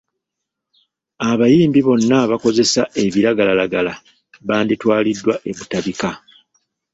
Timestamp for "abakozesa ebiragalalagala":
2.25-3.93